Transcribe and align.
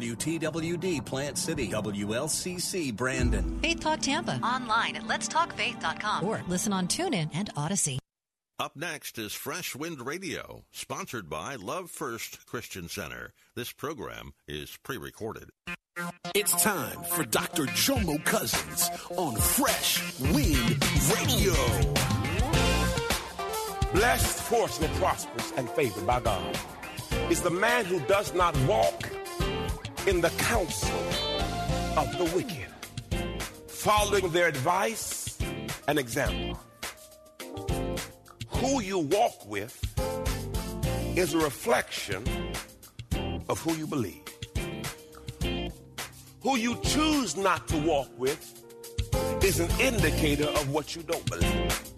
WTWD 0.00 1.04
Plant 1.04 1.36
City, 1.36 1.66
WLCC 1.70 2.94
Brandon. 2.94 3.58
Faith 3.60 3.80
Talk 3.80 4.00
Tampa. 4.00 4.38
Online 4.44 4.94
at 4.94 5.02
letstalkfaith.com. 5.02 6.24
Or 6.24 6.40
listen 6.46 6.72
on 6.72 6.86
TuneIn 6.86 7.30
and 7.34 7.50
Odyssey. 7.56 7.98
Up 8.60 8.76
next 8.76 9.18
is 9.18 9.32
Fresh 9.32 9.74
Wind 9.74 10.00
Radio, 10.06 10.62
sponsored 10.70 11.28
by 11.28 11.56
Love 11.56 11.90
First 11.90 12.46
Christian 12.46 12.88
Center. 12.88 13.32
This 13.56 13.72
program 13.72 14.34
is 14.46 14.78
pre 14.84 14.98
recorded. 14.98 15.50
It's 16.32 16.62
time 16.62 17.02
for 17.02 17.24
Dr. 17.24 17.64
Jomo 17.64 18.24
Cousins 18.24 18.88
on 19.16 19.34
Fresh 19.34 20.20
Wind 20.20 20.80
Radio. 21.16 21.54
Blessed, 23.92 24.42
fortunate, 24.44 24.92
prosperous, 24.92 25.52
and 25.56 25.68
favored 25.70 26.06
by 26.06 26.20
God 26.20 26.56
is 27.30 27.42
the 27.42 27.50
man 27.50 27.84
who 27.84 27.98
does 28.00 28.32
not 28.34 28.56
walk 28.66 29.07
in 30.08 30.22
the 30.22 30.30
counsel 30.38 30.98
of 31.98 32.10
the 32.16 32.24
wicked, 32.34 32.70
following 33.66 34.26
their 34.30 34.48
advice 34.48 35.36
and 35.86 35.98
example. 35.98 36.58
Who 38.48 38.80
you 38.80 39.00
walk 39.00 39.46
with 39.46 39.78
is 41.14 41.34
a 41.34 41.38
reflection 41.38 42.24
of 43.50 43.60
who 43.60 43.74
you 43.74 43.86
believe. 43.86 44.24
Who 46.40 46.56
you 46.56 46.78
choose 46.82 47.36
not 47.36 47.68
to 47.68 47.76
walk 47.76 48.08
with 48.16 48.40
is 49.44 49.60
an 49.60 49.70
indicator 49.78 50.48
of 50.48 50.70
what 50.70 50.96
you 50.96 51.02
don't 51.02 51.28
believe. 51.28 51.97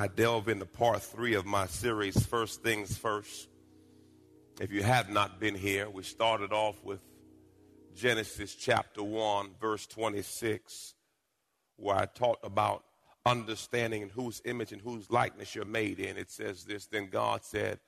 I 0.00 0.06
delve 0.06 0.48
into 0.48 0.64
part 0.64 1.02
three 1.02 1.34
of 1.34 1.44
my 1.44 1.66
series, 1.66 2.24
First 2.24 2.62
Things 2.62 2.96
First. 2.96 3.50
If 4.58 4.72
you 4.72 4.82
have 4.82 5.10
not 5.10 5.38
been 5.38 5.54
here, 5.54 5.90
we 5.90 6.04
started 6.04 6.54
off 6.54 6.82
with 6.82 7.00
Genesis 7.94 8.54
chapter 8.54 9.02
1, 9.02 9.50
verse 9.60 9.86
26, 9.88 10.94
where 11.76 11.96
I 11.96 12.06
talked 12.06 12.46
about 12.46 12.82
understanding 13.26 14.00
in 14.00 14.08
whose 14.08 14.40
image 14.46 14.72
and 14.72 14.80
whose 14.80 15.10
likeness 15.10 15.54
you're 15.54 15.66
made 15.66 16.00
in. 16.00 16.16
It 16.16 16.30
says 16.30 16.64
this 16.64 16.86
Then 16.86 17.10
God 17.10 17.44
said, 17.44 17.78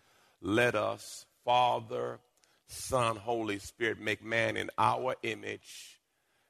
Let 0.42 0.74
us, 0.74 1.24
Father, 1.46 2.18
Son, 2.66 3.16
Holy 3.16 3.58
Spirit, 3.58 3.98
make 3.98 4.22
man 4.22 4.58
in 4.58 4.68
our 4.76 5.16
image 5.22 5.98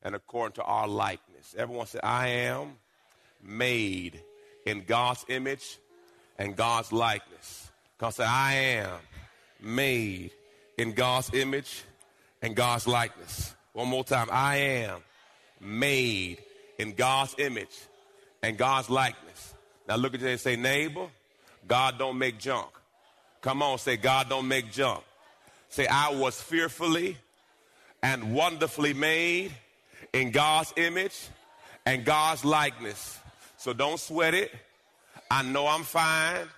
and 0.03 0.17
according 0.17 0.55
to 0.55 0.65
our 0.65 0.89
likeness. 0.89 1.55
Everyone 1.57 1.87
said, 1.87 2.01
I 2.03 2.27
am 2.31 2.79
made 3.41 4.25
in 4.67 4.85
God's 4.85 5.25
image 5.29 5.79
and 6.39 6.57
God's 6.57 6.93
likeness. 6.93 7.71
Because 7.97 8.21
I 8.21 8.55
am 8.55 8.99
made 9.61 10.33
in 10.77 10.93
God's 10.93 11.33
image 11.35 11.85
and 12.41 12.57
God's 12.57 12.87
likeness. 12.87 13.55
One 13.73 13.89
more 13.89 14.05
time. 14.05 14.29
I 14.31 14.57
am 14.57 15.01
made 15.61 16.43
in 16.79 16.93
God's 16.93 17.35
image 17.39 17.79
and 18.43 18.59
God's 18.59 18.91
likeness. 18.91 19.55
Now 19.89 19.97
look 19.97 20.15
at 20.15 20.21
you 20.21 20.29
and 20.29 20.41
say, 20.41 20.57
neighbor, 20.57 21.07
God 21.67 21.99
don't 21.99 22.19
make 22.19 22.39
junk. 22.39 22.69
Come 23.41 23.63
on, 23.63 23.79
say, 23.79 23.97
God 23.97 24.29
don't 24.29 24.49
make 24.49 24.71
junk. 24.73 25.03
Say, 25.69 25.87
I 25.87 26.15
was 26.15 26.41
fearfully 26.41 27.17
and 28.03 28.35
wonderfully 28.35 28.95
made 28.95 29.53
in 30.13 30.31
God's 30.31 30.73
image 30.77 31.29
and 31.87 32.05
God's 32.05 32.45
likeness. 32.45 33.19
So 33.63 33.73
don't 33.73 34.01
sweat 34.01 34.35
it. 34.35 34.51
I 35.31 35.45
know 35.45 35.69
I'm 35.69 35.85
fine. 35.85 36.49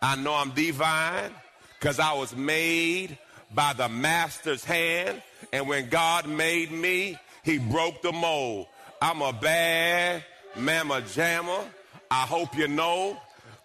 I 0.00 0.14
know 0.14 0.34
I'm 0.34 0.50
divine 0.50 1.32
because 1.80 1.98
I 1.98 2.12
was 2.12 2.36
made 2.36 3.18
by 3.52 3.72
the 3.72 3.88
master's 3.88 4.62
hand. 4.64 5.20
And 5.52 5.66
when 5.66 5.88
God 5.88 6.28
made 6.28 6.70
me, 6.70 7.18
he 7.42 7.58
broke 7.58 8.02
the 8.02 8.12
mold. 8.12 8.68
I'm 9.02 9.20
a 9.20 9.32
bad 9.32 10.22
mamma 10.54 11.02
jamma. 11.02 11.64
I 12.08 12.22
hope 12.22 12.56
you 12.56 12.68
know 12.68 13.20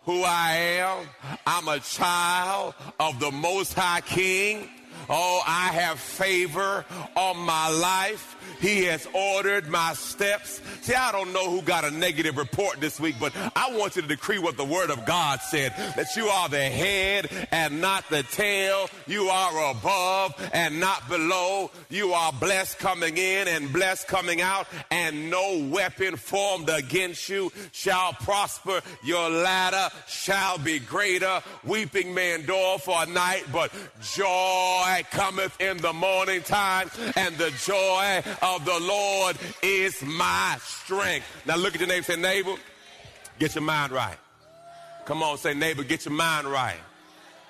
who 0.05 0.23
I 0.23 0.55
am. 0.55 1.05
I'm 1.45 1.67
a 1.67 1.77
child 1.81 2.73
of 2.99 3.19
the 3.19 3.29
Most 3.29 3.75
High 3.75 4.01
King. 4.01 4.67
Oh, 5.07 5.43
I 5.45 5.67
have 5.73 5.99
favor 5.99 6.83
on 7.15 7.37
my 7.37 7.69
life. 7.69 8.35
He 8.59 8.83
has 8.85 9.07
ordered 9.13 9.67
my 9.69 9.93
steps. 9.93 10.61
See, 10.81 10.93
I 10.93 11.11
don't 11.11 11.33
know 11.33 11.49
who 11.49 11.61
got 11.61 11.85
a 11.85 11.91
negative 11.91 12.37
report 12.37 12.79
this 12.79 12.99
week, 12.99 13.15
but 13.19 13.33
I 13.55 13.75
want 13.75 13.95
you 13.95 14.01
to 14.01 14.07
decree 14.07 14.39
what 14.39 14.57
the 14.57 14.65
word 14.65 14.89
of 14.89 15.05
God 15.05 15.41
said 15.41 15.73
that 15.95 16.15
you 16.15 16.27
are 16.27 16.49
the 16.49 16.57
head 16.57 17.29
and 17.51 17.81
not 17.81 18.09
the 18.09 18.23
tail. 18.23 18.89
You 19.07 19.29
are 19.29 19.71
above 19.71 20.33
and 20.53 20.79
not 20.79 21.07
below. 21.09 21.71
You 21.89 22.13
are 22.13 22.33
blessed 22.33 22.79
coming 22.79 23.17
in 23.17 23.47
and 23.47 23.71
blessed 23.71 24.07
coming 24.07 24.41
out, 24.41 24.67
and 24.91 25.29
no 25.29 25.67
weapon 25.71 26.15
formed 26.15 26.69
against 26.69 27.29
you 27.29 27.51
shall 27.71 28.13
prosper. 28.13 28.81
Your 29.03 29.29
latter 29.29 29.93
shall 30.07 30.57
be 30.57 30.79
greater. 30.79 31.41
Weeping 31.63 32.13
may 32.13 32.33
endure 32.33 32.79
for 32.79 33.03
a 33.03 33.05
night, 33.05 33.45
but 33.51 33.71
joy 34.13 35.03
cometh 35.11 35.59
in 35.61 35.77
the 35.77 35.93
morning 35.93 36.41
time, 36.41 36.89
and 37.15 37.35
the 37.37 37.51
joy 37.65 38.21
of 38.41 38.65
the 38.65 38.79
Lord 38.79 39.37
is 39.61 40.01
my 40.03 40.57
strength. 40.61 41.25
Now 41.45 41.55
look 41.55 41.73
at 41.73 41.79
your 41.79 41.89
neighbor, 41.89 42.03
say, 42.03 42.15
neighbor, 42.15 42.55
get 43.39 43.55
your 43.55 43.63
mind 43.63 43.91
right. 43.91 44.17
Come 45.05 45.23
on, 45.23 45.37
say, 45.37 45.53
neighbor, 45.53 45.83
get 45.83 46.05
your 46.05 46.13
mind 46.13 46.47
right. 46.47 46.79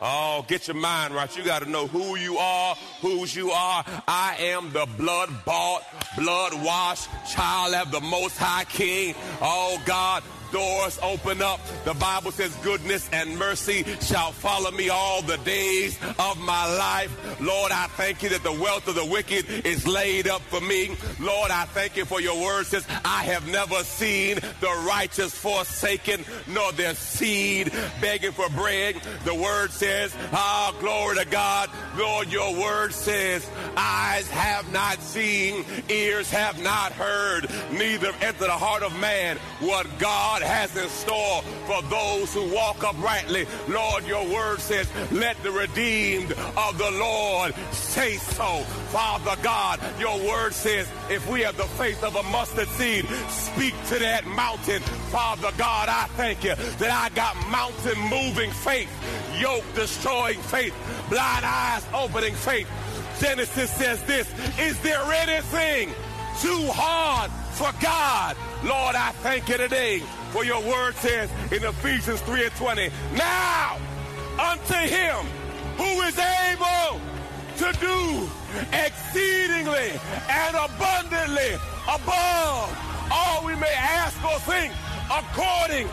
Oh, 0.02 0.46
get 0.48 0.68
your 0.68 0.78
mind 0.78 1.14
right. 1.14 1.36
You 1.36 1.44
got 1.44 1.62
to 1.62 1.70
know 1.70 1.88
who 1.88 2.16
you 2.16 2.38
are, 2.38 2.76
whose 3.02 3.36
you 3.36 3.52
are. 3.52 3.84
I 4.08 4.38
am 4.40 4.72
the 4.72 4.88
blood 4.98 5.30
bought, 5.44 5.84
blood 6.18 6.54
washed 6.64 7.10
child 7.30 7.74
of 7.74 7.92
the 7.92 8.00
Most 8.00 8.38
High 8.38 8.64
King. 8.64 9.14
Oh, 9.42 9.82
God, 9.86 10.24
doors 10.52 11.00
open 11.02 11.42
up. 11.42 11.60
The 11.86 11.94
Bible 11.94 12.32
says 12.32 12.56
goodness 12.58 13.10
and 13.12 13.38
mercy 13.38 13.84
shall 14.02 14.32
follow 14.32 14.72
me 14.72 14.90
all 14.90 15.22
the 15.22 15.38
days 15.38 15.98
of 16.20 16.40
my 16.40 16.66
life. 16.78 17.40
Lord, 17.42 17.72
I 17.72 17.88
thank 17.88 18.24
you 18.24 18.30
that 18.30 18.44
the 18.44 18.52
wealth 18.52 18.88
of 18.88 18.96
the 18.96 19.06
wicked 19.06 19.66
is 19.66 19.88
laid 19.88 20.28
up 20.28 20.42
for 20.42 20.62
me. 20.62 20.90
Lord, 21.20 21.52
I 21.52 21.66
thank 21.66 21.98
you 21.98 22.06
for 22.06 22.22
your 22.22 22.40
word 22.42 22.66
says, 22.66 22.86
I 23.04 23.24
have 23.24 23.48
never 23.48 23.84
seen 23.84 24.36
the 24.36 24.86
righteous 24.88 25.34
forsaken, 25.34 26.24
nor 26.48 26.72
their 26.74 26.96
seed 26.96 27.72
begging 28.02 28.32
for 28.32 28.50
bread. 28.50 28.96
The 29.26 29.36
word 29.36 29.72
says, 29.72 30.16
ah, 30.32 30.76
glory 30.80 31.18
to 31.18 31.26
God. 31.26 31.70
Lord, 32.00 32.32
your 32.32 32.56
word 32.56 32.94
says, 32.94 33.46
eyes 33.76 34.30
have 34.30 34.72
not 34.72 35.02
seen, 35.02 35.66
ears 35.90 36.32
have 36.32 36.62
not 36.64 36.94
heard, 36.94 37.50
neither 37.74 38.14
enter 38.22 38.46
the 38.46 38.52
heart 38.52 38.84
of 38.84 38.98
man 39.00 39.36
what 39.60 39.86
God 40.00 40.42
has 40.42 40.76
in 40.78 40.88
store 40.88 41.42
for 41.68 41.82
those 41.84 42.34
who 42.34 42.54
walk 42.54 42.84
uprightly. 42.86 43.46
Lord, 43.68 44.08
your 44.08 44.26
word 44.34 44.62
says, 44.62 44.88
let 45.12 45.42
the 45.44 45.52
redeemed 45.52 46.32
of 46.32 46.78
the 46.78 46.92
Lord 46.92 47.54
say 47.72 48.16
so. 48.16 48.64
Father 48.92 49.36
God, 49.44 49.82
your 50.00 50.18
word 50.26 50.54
says, 50.54 50.88
if 51.10 51.30
we 51.30 51.42
have 51.42 51.58
the 51.58 51.64
faith 51.64 52.02
of 52.04 52.16
a 52.16 52.24
mustard 52.24 52.70
seed, 52.70 53.06
speak 53.28 53.74
to 53.88 54.00
that 54.00 54.26
mountain. 54.26 54.82
Father 55.12 55.52
God, 55.58 55.90
I 55.90 56.08
thank 56.16 56.46
you 56.46 56.56
that 56.56 56.92
I 56.92 57.14
got 57.14 57.36
mountain 57.50 58.00
moving 58.10 58.52
faith, 58.52 58.90
yoke 59.40 59.66
destroying 59.76 60.40
faith, 60.40 60.74
blind 61.10 61.46
eyes 61.46 61.86
opening 61.94 62.34
faith 62.34 62.68
Genesis 63.20 63.70
says 63.72 64.02
this 64.04 64.28
Is 64.60 64.80
there 64.82 65.02
anything 65.12 65.90
too 66.40 66.70
hard 66.72 67.30
for 67.52 67.72
God? 67.82 68.38
Lord, 68.64 68.96
I 68.96 69.12
thank 69.24 69.50
you 69.50 69.58
today 69.58 70.00
for 70.32 70.46
your 70.46 70.62
word 70.62 70.96
says 70.96 71.30
in 71.52 71.64
Ephesians 71.64 72.22
3 72.22 72.46
and 72.46 72.56
20. 72.56 72.90
Now, 73.16 73.78
unto 74.40 74.74
him 74.74 75.26
who 75.76 76.02
is 76.08 76.18
able 76.18 77.02
to 77.58 77.80
do 77.80 78.30
exceedingly 78.72 80.00
and 80.30 80.56
abundantly 80.56 81.60
above 81.92 82.78
all 83.12 83.46
we 83.46 83.56
may 83.56 83.74
ask 83.76 84.16
or 84.24 84.40
think 84.40 84.72
according 85.12 85.88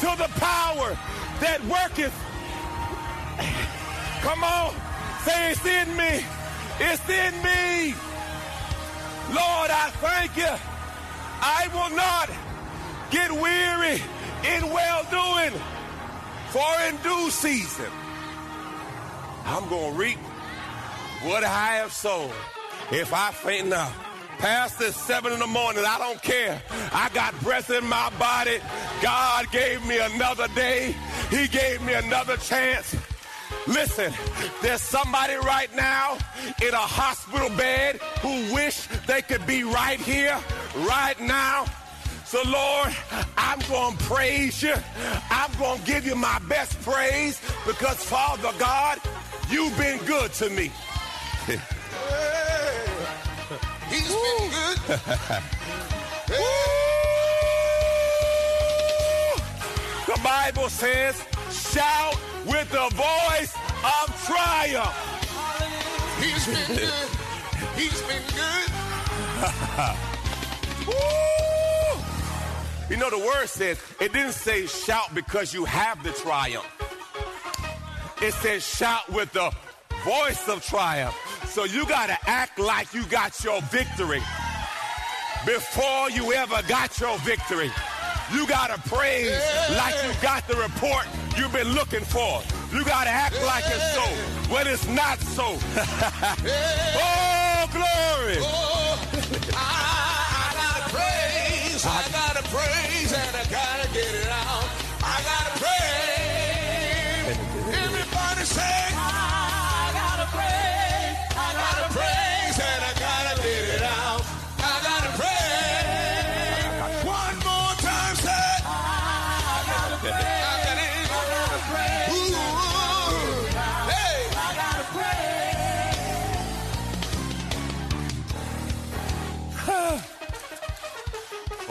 to 0.00 0.08
the 0.16 0.28
power 0.40 0.96
that 1.40 1.60
worketh. 1.64 2.14
Come 4.22 4.44
on, 4.44 4.74
say 5.24 5.52
it's 5.52 5.66
in 5.66 5.96
me. 5.96 6.24
It's 6.80 7.08
in 7.08 7.34
me. 7.42 7.94
Lord, 9.28 9.70
I 9.70 9.90
thank 10.00 10.36
you. 10.36 10.54
I 11.44 11.68
will 11.72 11.96
not 11.96 12.30
get 13.10 13.30
weary 13.30 14.00
in 14.44 14.72
well 14.72 15.02
doing, 15.10 15.60
for 16.50 16.66
in 16.88 16.96
due 17.02 17.30
season 17.30 17.90
I'm 19.44 19.68
going 19.68 19.92
to 19.92 19.98
reap 19.98 20.18
what 21.22 21.44
I 21.44 21.76
have 21.76 21.92
sown. 21.92 22.30
If 22.90 23.12
I 23.12 23.30
faint 23.32 23.68
now, 23.68 23.92
past 24.38 24.78
this 24.78 24.96
seven 24.96 25.32
in 25.32 25.38
the 25.38 25.46
morning, 25.46 25.84
I 25.86 25.98
don't 25.98 26.20
care. 26.22 26.60
I 26.92 27.08
got 27.14 27.38
breath 27.40 27.70
in 27.70 27.86
my 27.86 28.10
body. 28.18 28.58
God 29.00 29.50
gave 29.50 29.84
me 29.86 29.98
another 29.98 30.48
day. 30.48 30.94
He 31.30 31.48
gave 31.48 31.82
me 31.82 31.94
another 31.94 32.36
chance. 32.36 32.96
Listen, 33.66 34.12
there's 34.60 34.80
somebody 34.80 35.34
right 35.34 35.74
now 35.76 36.18
in 36.60 36.74
a 36.74 36.76
hospital 36.76 37.48
bed 37.56 37.96
who 38.20 38.52
wish 38.52 38.88
they 39.06 39.22
could 39.22 39.46
be 39.46 39.62
right 39.62 40.00
here, 40.00 40.38
right 40.74 41.20
now. 41.20 41.66
So, 42.24 42.40
Lord, 42.46 42.88
I'm 43.36 43.60
going 43.68 43.96
to 43.96 44.04
praise 44.04 44.62
you. 44.62 44.74
I'm 45.30 45.52
going 45.58 45.78
to 45.78 45.86
give 45.86 46.04
you 46.06 46.16
my 46.16 46.38
best 46.48 46.80
praise 46.82 47.40
because, 47.66 48.02
Father 48.02 48.50
God, 48.58 48.98
you've 49.48 49.76
been 49.78 49.98
good 50.06 50.32
to 50.34 50.50
me. 50.50 50.70
He's 53.88 54.08
been 54.08 54.50
good. 54.50 54.78
The 60.06 60.20
Bible 60.20 60.68
says, 60.68 61.24
shout 61.50 62.18
with 62.46 62.70
the 62.70 62.88
voice 62.94 63.54
of 63.84 64.24
triumph. 64.26 64.94
He's 66.20 66.46
been 66.46 66.76
good. 66.76 67.08
He's 67.76 68.02
been 68.02 68.22
good. 68.34 68.70
Woo! 70.86 72.02
You 72.90 72.96
know, 72.96 73.10
the 73.10 73.18
word 73.18 73.46
says, 73.48 73.78
it 74.00 74.12
didn't 74.12 74.32
say 74.32 74.66
shout 74.66 75.14
because 75.14 75.54
you 75.54 75.64
have 75.64 76.02
the 76.02 76.10
triumph. 76.10 76.66
It 78.20 78.34
says 78.34 78.66
shout 78.66 79.08
with 79.10 79.32
the 79.32 79.50
voice 80.04 80.48
of 80.48 80.64
triumph. 80.64 81.16
So 81.48 81.64
you 81.64 81.86
got 81.86 82.06
to 82.06 82.18
act 82.28 82.58
like 82.58 82.92
you 82.94 83.04
got 83.04 83.42
your 83.42 83.60
victory 83.62 84.22
before 85.44 86.10
you 86.10 86.32
ever 86.32 86.60
got 86.68 86.98
your 87.00 87.18
victory. 87.18 87.70
You 88.32 88.46
got 88.46 88.70
to 88.70 88.80
praise 88.88 89.32
like 89.76 89.94
you 90.04 90.12
got 90.22 90.46
the 90.48 90.56
report 90.56 91.06
you've 91.42 91.52
been 91.52 91.72
looking 91.74 92.04
for. 92.04 92.40
You 92.72 92.84
got 92.84 93.04
to 93.04 93.10
act 93.10 93.34
like 93.44 93.64
it's 93.66 93.94
so 93.94 94.02
when 94.52 94.68
it's 94.68 94.86
not 94.86 95.18
so. 95.20 95.42
oh, 97.02 97.66
glory. 97.72 98.38
I, 99.52 100.14
I 100.38 100.54
gotta 100.54 100.94
praise. 100.94 101.84
I 101.84 102.08
gotta 102.12 102.42
praise 102.48 102.72
and 102.72 102.80
I 102.80 102.91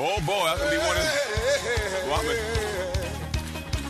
Oh 0.04 0.20
boy, 0.26 0.46
that's 0.46 0.60
gonna 0.60 0.72
be 0.72 0.78
one 0.80 0.98
of 0.98 1.04
the. 1.04 1.22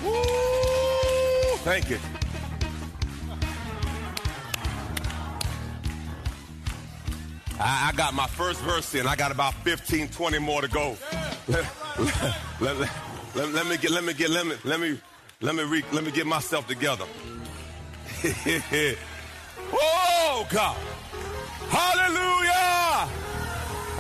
Woo! 0.03 1.57
Thank 1.63 1.89
you. 1.89 1.99
I, 7.61 7.91
I 7.93 7.95
got 7.95 8.13
my 8.13 8.27
first 8.27 8.59
verse 8.59 8.93
in. 8.93 9.07
I 9.07 9.15
got 9.15 9.31
about 9.31 9.53
15, 9.63 10.09
20 10.09 10.39
more 10.39 10.61
to 10.61 10.67
go. 10.67 10.97
Let, 11.47 11.65
let- 12.59 12.77
let- 12.77 12.89
let- 13.33 13.53
let 13.53 13.67
me 13.67 13.77
get, 13.77 13.91
let 13.91 14.03
me 14.03 14.13
get, 14.13 14.29
let 14.31 14.45
me, 14.45 14.55
let 14.65 14.81
me, 14.81 14.99
let 15.39 15.55
me, 15.55 15.63
re, 15.63 15.81
let 15.93 16.03
me 16.03 16.11
get 16.11 16.27
myself 16.27 16.67
together. 16.67 17.05
oh 19.73 20.45
God! 20.49 20.75
Hallelujah! 21.69 22.80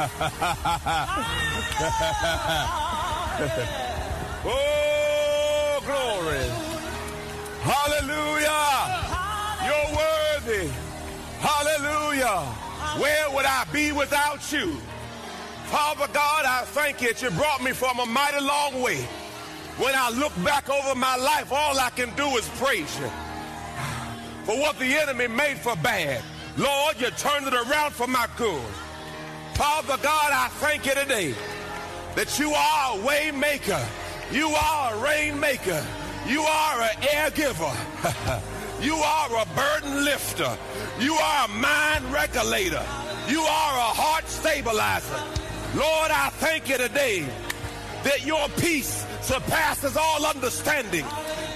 oh, 4.45 5.81
glory. 5.85 6.47
Hallelujah. 7.61 8.71
You're 9.65 9.91
worthy. 9.97 10.69
Hallelujah. 11.39 12.39
Where 13.01 13.29
would 13.31 13.45
I 13.45 13.65
be 13.73 13.91
without 13.91 14.49
you? 14.51 14.77
Father 15.65 16.07
God, 16.13 16.45
I 16.45 16.63
thank 16.67 17.01
you 17.01 17.11
that 17.13 17.21
you 17.21 17.29
brought 17.31 17.61
me 17.61 17.71
from 17.71 17.99
a 17.99 18.05
mighty 18.05 18.39
long 18.39 18.81
way. 18.81 19.01
When 19.77 19.93
I 19.95 20.09
look 20.11 20.33
back 20.43 20.69
over 20.69 20.95
my 20.95 21.17
life, 21.17 21.51
all 21.51 21.77
I 21.79 21.89
can 21.89 22.15
do 22.15 22.27
is 22.37 22.47
praise 22.59 22.97
you 22.99 23.09
for 24.45 24.55
what 24.57 24.79
the 24.79 24.85
enemy 24.85 25.27
made 25.27 25.57
for 25.57 25.75
bad. 25.77 26.21
Lord, 26.57 26.99
you 26.99 27.09
turned 27.11 27.47
it 27.47 27.53
around 27.53 27.91
for 27.91 28.07
my 28.07 28.27
good. 28.37 28.61
Father 29.55 29.97
God, 30.01 30.31
I 30.31 30.47
thank 30.59 30.85
you 30.85 30.93
today 30.95 31.35
that 32.15 32.39
you 32.39 32.51
are 32.51 32.97
a 32.97 33.05
way 33.05 33.31
maker. 33.31 33.83
You 34.31 34.47
are 34.47 34.95
a 34.95 34.97
rainmaker. 35.03 35.85
You 36.27 36.41
are 36.41 36.81
an 36.81 36.97
air 37.11 37.29
giver. 37.31 37.73
you 38.81 38.95
are 38.95 39.41
a 39.41 39.45
burden 39.55 40.05
lifter. 40.05 40.57
You 40.99 41.13
are 41.13 41.45
a 41.45 41.47
mind 41.49 42.05
regulator. 42.11 42.85
You 43.27 43.41
are 43.41 43.77
a 43.77 43.91
heart 43.93 44.27
stabilizer. 44.27 45.21
Lord, 45.75 46.11
I 46.11 46.29
thank 46.35 46.69
you 46.69 46.77
today 46.77 47.25
that 48.03 48.25
your 48.25 48.47
peace 48.57 49.05
surpasses 49.21 49.97
all 49.97 50.25
understanding. 50.25 51.05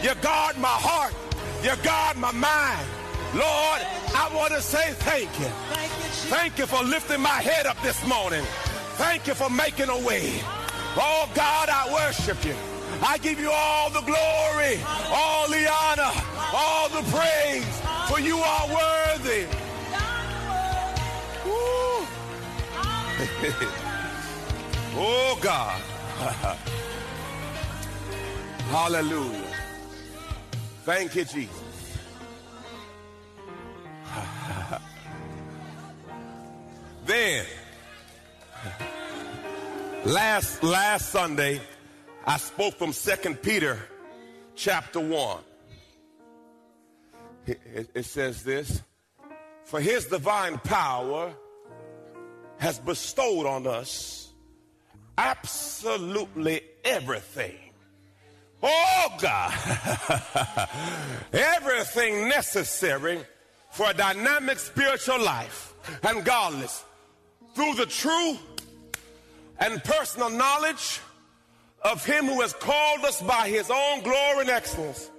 You 0.01 0.13
guard 0.15 0.57
my 0.57 0.67
heart. 0.67 1.13
You 1.63 1.75
guard 1.83 2.17
my 2.17 2.31
mind. 2.31 2.87
Lord, 3.35 3.81
I 4.15 4.31
want 4.33 4.53
to 4.53 4.61
say 4.61 4.93
thank 4.93 5.29
you. 5.39 5.47
Thank 6.31 6.57
you 6.57 6.65
for 6.65 6.81
lifting 6.85 7.19
my 7.19 7.41
head 7.41 7.65
up 7.65 7.75
this 7.83 7.99
morning. 8.07 8.45
Thank 8.95 9.27
you 9.27 9.33
for 9.33 9.49
making 9.49 9.89
a 9.89 9.97
way. 10.07 10.39
Oh 10.95 11.29
God, 11.35 11.67
I 11.67 11.91
worship 11.91 12.45
you. 12.45 12.55
I 13.03 13.17
give 13.17 13.37
you 13.37 13.51
all 13.51 13.89
the 13.89 13.99
glory, 14.01 14.79
all 15.11 15.49
the 15.49 15.67
honor, 15.67 16.13
all 16.53 16.87
the 16.87 17.03
praise, 17.11 17.81
for 18.07 18.19
you 18.21 18.37
are 18.37 18.67
worthy. 18.67 19.45
Oh 24.97 25.37
God. 25.41 25.81
Hallelujah. 28.71 29.51
Thank 30.85 31.15
you, 31.15 31.25
Jesus. 31.25 31.64
Then, 37.15 37.45
last 40.05 40.63
last 40.63 41.09
Sunday, 41.11 41.61
I 42.25 42.37
spoke 42.37 42.75
from 42.75 42.91
Second 42.91 43.41
Peter 43.41 43.79
chapter 44.55 44.99
1. 44.99 45.39
It, 47.47 47.59
it- 47.73 47.89
it 47.93 48.05
says 48.05 48.43
this 48.43 48.81
For 49.65 49.79
his 49.79 50.05
divine 50.05 50.57
power 50.59 51.33
has 52.57 52.79
bestowed 52.79 53.45
on 53.45 53.65
us 53.67 54.33
absolutely 55.17 56.61
everything. 56.83 57.57
Oh 58.63 59.07
God, 59.21 59.53
everything 61.33 62.27
necessary 62.29 63.19
for 63.71 63.89
a 63.91 63.93
dynamic 63.93 64.57
spiritual 64.59 65.21
life 65.23 65.73
and 66.03 66.23
godliness 66.25 66.83
through 67.55 67.73
the 67.75 67.85
true 67.85 68.37
and 69.59 69.83
personal 69.83 70.29
knowledge 70.29 70.99
of 71.81 72.05
him 72.05 72.25
who 72.25 72.41
has 72.41 72.53
called 72.53 73.05
us 73.05 73.21
by 73.21 73.47
his 73.47 73.71
own 73.71 74.03
glory 74.03 74.41
and 74.41 74.49
excellence. 74.49 75.09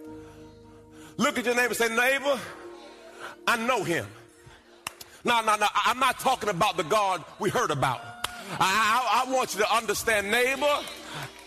Look 1.16 1.38
at 1.38 1.47
your 1.47 1.55
neighbor 1.55 1.69
and 1.69 1.76
say, 1.76 1.88
neighbor, 1.88 2.38
I 3.47 3.57
know 3.57 3.83
him. 3.83 4.07
No, 5.25 5.40
no, 5.40 5.57
no, 5.57 5.66
I'm 5.85 5.99
not 5.99 6.21
talking 6.21 6.50
about 6.50 6.76
the 6.76 6.85
God 6.85 7.25
we 7.40 7.49
heard 7.49 7.71
about. 7.71 8.00
I, 8.61 9.25
I, 9.25 9.25
I 9.26 9.33
want 9.33 9.55
you 9.55 9.61
to 9.61 9.75
understand, 9.75 10.31
neighbor, 10.31 10.78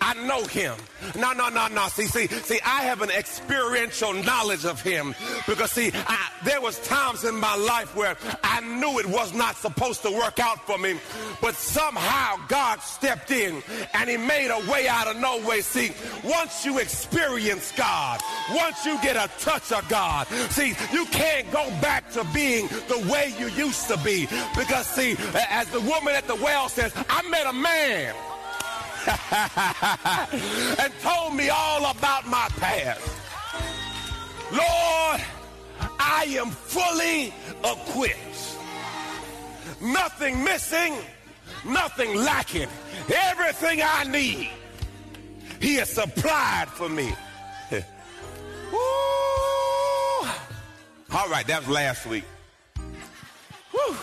I 0.01 0.13
know 0.25 0.43
him. 0.45 0.75
No, 1.15 1.33
no, 1.33 1.49
no, 1.49 1.67
no. 1.67 1.87
See, 1.87 2.05
see, 2.05 2.27
see, 2.27 2.59
I 2.65 2.83
have 2.83 3.01
an 3.01 3.09
experiential 3.09 4.13
knowledge 4.13 4.65
of 4.65 4.81
him 4.81 5.15
because 5.47 5.71
see, 5.71 5.91
I, 5.93 6.29
there 6.43 6.61
was 6.61 6.79
times 6.79 7.23
in 7.23 7.35
my 7.35 7.55
life 7.55 7.95
where 7.95 8.15
I 8.43 8.61
knew 8.61 8.99
it 8.99 9.05
was 9.05 9.33
not 9.33 9.55
supposed 9.55 10.01
to 10.03 10.11
work 10.11 10.39
out 10.39 10.65
for 10.65 10.77
me, 10.77 10.99
but 11.41 11.55
somehow 11.55 12.37
God 12.47 12.81
stepped 12.81 13.31
in 13.31 13.61
and 13.93 14.09
he 14.09 14.17
made 14.17 14.51
a 14.51 14.71
way 14.71 14.87
out 14.87 15.07
of 15.07 15.17
no 15.17 15.45
way. 15.45 15.61
See, 15.61 15.91
once 16.23 16.65
you 16.65 16.79
experience 16.79 17.71
God, 17.75 18.19
once 18.51 18.85
you 18.85 18.99
get 19.01 19.15
a 19.15 19.29
touch 19.39 19.71
of 19.71 19.87
God, 19.89 20.27
see, 20.49 20.75
you 20.91 21.05
can't 21.07 21.49
go 21.51 21.69
back 21.81 22.09
to 22.11 22.25
being 22.33 22.67
the 22.87 23.07
way 23.11 23.33
you 23.37 23.47
used 23.49 23.87
to 23.87 23.97
be 23.97 24.27
because 24.57 24.87
see, 24.87 25.15
as 25.49 25.67
the 25.69 25.81
woman 25.81 26.13
at 26.15 26.27
the 26.27 26.35
well 26.35 26.69
says, 26.69 26.93
I 27.09 27.27
met 27.29 27.47
a 27.47 27.53
man 27.53 28.15
and 30.79 30.93
told 31.01 31.35
me 31.35 31.49
all 31.49 31.89
about 31.91 32.27
my 32.27 32.47
past. 32.57 33.01
Lord, 34.51 35.21
I 35.99 36.25
am 36.37 36.49
fully 36.51 37.33
equipped. 37.63 38.57
Nothing 39.81 40.43
missing, 40.43 40.95
nothing 41.65 42.15
lacking. 42.15 42.67
Everything 43.13 43.81
I 43.83 44.03
need, 44.05 44.49
He 45.61 45.75
has 45.75 45.89
supplied 45.89 46.67
for 46.67 46.89
me. 46.89 47.13
Woo! 47.71 48.79
All 51.11 51.29
right, 51.29 51.47
that 51.47 51.61
was 51.61 51.69
last 51.69 52.05
week. 52.05 52.25
Woo. 53.73 53.95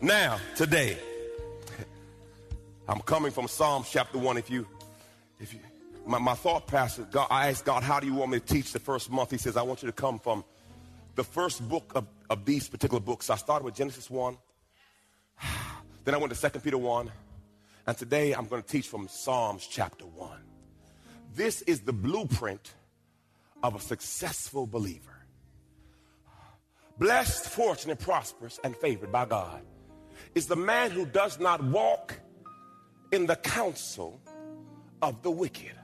Now, 0.00 0.38
today, 0.56 0.96
I'm 2.88 3.00
coming 3.00 3.30
from 3.30 3.46
Psalms 3.46 3.88
chapter 3.90 4.18
one. 4.18 4.36
If 4.36 4.50
you, 4.50 4.66
if 5.38 5.52
you, 5.54 5.60
my, 6.04 6.18
my 6.18 6.34
thought 6.34 6.66
pastor, 6.66 7.06
God, 7.10 7.28
I 7.30 7.48
asked 7.48 7.64
God, 7.64 7.82
how 7.82 8.00
do 8.00 8.06
you 8.06 8.14
want 8.14 8.32
me 8.32 8.40
to 8.40 8.44
teach 8.44 8.72
the 8.72 8.80
first 8.80 9.10
month? 9.10 9.30
He 9.30 9.38
says, 9.38 9.56
I 9.56 9.62
want 9.62 9.82
you 9.82 9.86
to 9.86 9.92
come 9.92 10.18
from 10.18 10.44
the 11.14 11.22
first 11.22 11.66
book 11.68 11.92
of, 11.94 12.06
of 12.28 12.44
these 12.44 12.68
particular 12.68 13.00
books. 13.00 13.30
I 13.30 13.36
started 13.36 13.64
with 13.64 13.74
Genesis 13.74 14.10
1. 14.10 14.36
Then 16.04 16.16
I 16.16 16.18
went 16.18 16.34
to 16.34 16.50
2 16.50 16.58
Peter 16.58 16.78
1. 16.78 17.12
And 17.86 17.96
today 17.96 18.32
I'm 18.32 18.46
going 18.46 18.60
to 18.60 18.68
teach 18.68 18.88
from 18.88 19.06
Psalms 19.06 19.68
chapter 19.70 20.04
1. 20.04 20.30
This 21.36 21.62
is 21.62 21.82
the 21.82 21.92
blueprint 21.92 22.74
of 23.62 23.76
a 23.76 23.80
successful 23.80 24.66
believer. 24.66 25.24
Blessed, 26.98 27.46
fortunate, 27.46 28.00
prosperous, 28.00 28.58
and 28.64 28.76
favored 28.76 29.12
by 29.12 29.24
God 29.26 29.62
is 30.34 30.48
the 30.48 30.56
man 30.56 30.90
who 30.90 31.06
does 31.06 31.38
not 31.38 31.62
walk 31.62 32.18
in 33.12 33.26
the 33.26 33.36
counsel 33.36 34.18
of 35.02 35.22
the 35.22 35.30
wicked, 35.30 35.74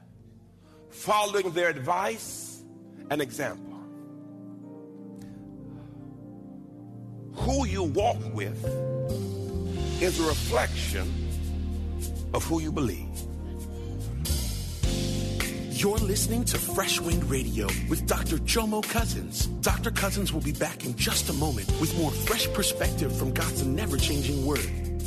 following 0.90 1.50
their 1.52 1.68
advice 1.68 2.64
and 3.10 3.20
example. 3.20 3.64
Who 7.34 7.66
you 7.66 7.84
walk 7.84 8.16
with 8.34 8.64
is 10.02 10.18
a 10.18 10.26
reflection 10.26 11.28
of 12.32 12.44
who 12.44 12.60
you 12.60 12.72
believe. 12.72 13.06
You're 15.70 15.98
listening 15.98 16.44
to 16.46 16.58
Fresh 16.58 17.00
Wind 17.00 17.30
Radio 17.30 17.66
with 17.88 18.04
Dr. 18.06 18.38
Jomo 18.38 18.82
Cousins. 18.82 19.46
Dr. 19.60 19.92
Cousins 19.92 20.32
will 20.32 20.40
be 20.40 20.52
back 20.52 20.84
in 20.84 20.96
just 20.96 21.28
a 21.28 21.32
moment 21.34 21.68
with 21.80 21.96
more 21.98 22.10
fresh 22.10 22.52
perspective 22.52 23.16
from 23.16 23.32
God's 23.32 23.64
never 23.64 23.96
changing 23.96 24.44
word. 24.44 24.87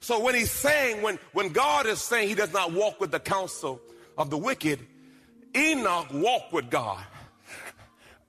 So 0.00 0.20
when 0.20 0.34
he's 0.34 0.50
saying, 0.50 1.00
when, 1.00 1.18
when 1.32 1.48
God 1.48 1.86
is 1.86 1.98
saying 1.98 2.28
he 2.28 2.34
does 2.34 2.52
not 2.52 2.74
walk 2.74 3.00
with 3.00 3.10
the 3.10 3.18
counsel 3.18 3.80
of 4.18 4.28
the 4.28 4.36
wicked, 4.36 4.78
Enoch 5.56 6.12
walked 6.12 6.52
with 6.52 6.68
God. 6.68 7.02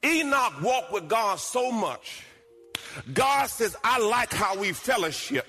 Enoch 0.02 0.54
walked 0.62 0.94
with 0.94 1.10
God 1.10 1.38
so 1.38 1.74
much. 1.74 2.24
God 3.14 3.48
says, 3.48 3.76
I 3.84 4.00
like 4.00 4.34
how 4.34 4.58
we 4.58 4.72
fellowship. 4.72 5.48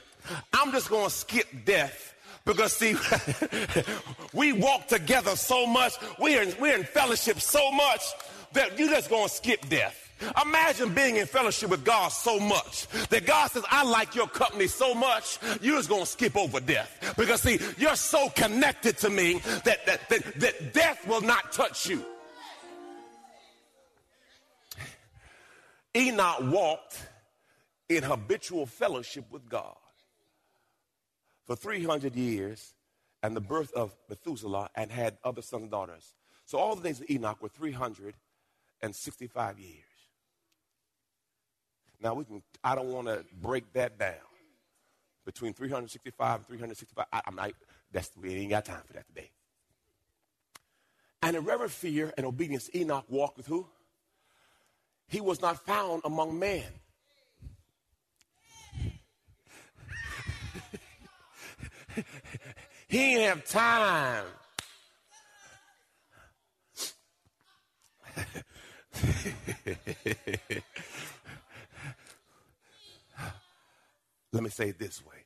I'm 0.53 0.73
just 0.73 0.91
going 0.91 1.07
to 1.07 1.11
skip 1.11 1.47
death 1.65 2.15
because 2.45 2.73
see, 2.73 2.97
we 4.33 4.53
walk 4.53 4.87
together 4.88 5.37
so 5.37 5.67
much. 5.67 5.95
We're 6.19 6.43
in, 6.43 6.55
we're 6.61 6.76
in 6.76 6.85
fellowship 6.85 7.41
so 7.41 7.71
much 7.73 8.03
that 8.53 8.79
you're 8.79 8.88
just 8.88 9.11
going 9.11 9.29
to 9.29 9.35
skip 9.35 9.69
death. 9.69 10.03
Imagine 10.43 10.95
being 10.95 11.17
in 11.17 11.26
fellowship 11.26 11.69
with 11.69 11.85
God 11.85 12.09
so 12.09 12.41
much 12.41 12.88
that 13.11 13.26
God 13.26 13.50
says, 13.50 13.65
I 13.71 13.85
like 13.85 14.15
your 14.15 14.29
company 14.29 14.67
so 14.67 14.95
much, 14.95 15.38
you're 15.61 15.76
just 15.76 15.91
going 15.91 16.03
to 16.03 16.07
skip 16.07 16.37
over 16.37 16.59
death. 16.59 17.15
Because, 17.19 17.43
see, 17.43 17.59
you're 17.76 17.97
so 17.97 18.31
connected 18.31 18.97
to 18.99 19.11
me 19.11 19.41
that, 19.65 19.85
that, 19.85 20.09
that, 20.09 20.41
that 20.41 20.73
death 20.73 21.07
will 21.07 21.21
not 21.21 21.53
touch 21.53 21.88
you. 21.88 22.03
Enoch 25.95 26.41
walked 26.45 26.99
in 27.88 28.02
habitual 28.02 28.66
fellowship 28.66 29.25
with 29.31 29.49
God 29.49 29.76
for 31.45 31.57
300 31.57 32.16
years 32.16 32.75
and 33.23 33.37
the 33.37 33.40
birth 33.40 33.73
of 33.75 33.95
Methuselah 34.09 34.71
and 34.75 34.90
had 34.90 35.19
other 35.25 35.43
sons 35.43 35.62
and 35.62 35.71
daughters. 35.71 36.14
So 36.45 36.59
all 36.59 36.75
the 36.76 36.83
days 36.83 37.00
of 37.00 37.11
Enoch 37.11 37.40
were 37.40 37.49
365 37.49 39.59
years. 39.59 39.83
Now 42.00 42.14
we 42.14 42.25
can. 42.25 42.43
I 42.62 42.75
don't 42.75 42.93
want 42.93 43.09
to 43.09 43.25
break 43.40 43.73
that 43.73 43.99
down 43.99 44.14
between 45.25 45.55
365 45.55 46.37
and 46.37 46.47
365. 46.47 47.07
I, 47.12 47.23
am 47.26 47.37
not. 47.37 47.52
That's 47.90 48.11
we 48.21 48.35
ain't 48.35 48.50
got 48.50 48.66
time 48.66 48.83
for 48.87 48.93
that 48.93 49.09
today. 49.09 49.31
And 51.23 51.37
in 51.37 51.45
reverent 51.45 51.73
fear 51.73 52.12
and 52.16 52.26
obedience, 52.26 52.69
Enoch 52.75 53.07
walked 53.09 53.38
with 53.38 53.47
who? 53.47 53.66
He 55.09 55.21
was 55.21 55.40
not 55.40 55.64
found 55.64 56.02
among 56.05 56.38
men. 56.38 56.64
He 62.88 62.99
didn't 63.15 63.29
have 63.29 63.45
time. 63.49 64.25
Let 74.33 74.43
me 74.43 74.50
say 74.50 74.69
it 74.71 74.79
this 74.79 75.05
way 75.05 75.17